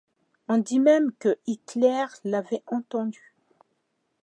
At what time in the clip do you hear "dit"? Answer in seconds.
0.57-0.79